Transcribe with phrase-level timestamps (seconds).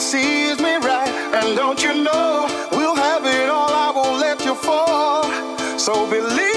[0.00, 1.12] sees me right.
[1.34, 3.70] And don't you know, we'll have it all.
[3.70, 5.24] I won't let you fall.
[5.78, 6.49] So believe.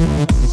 [0.00, 0.49] Thank